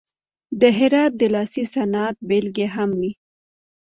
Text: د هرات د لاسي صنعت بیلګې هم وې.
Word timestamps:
د 0.61 0.63
هرات 0.77 1.11
د 1.17 1.23
لاسي 1.33 1.63
صنعت 1.73 2.15
بیلګې 2.27 2.67
هم 2.75 2.89
وې. 2.99 3.11